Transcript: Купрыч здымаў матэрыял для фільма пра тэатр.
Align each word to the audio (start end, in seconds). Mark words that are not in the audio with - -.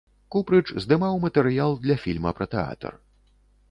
Купрыч 0.35 0.63
здымаў 0.85 1.21
матэрыял 1.27 1.79
для 1.87 2.01
фільма 2.07 2.37
пра 2.41 2.53
тэатр. 2.57 3.03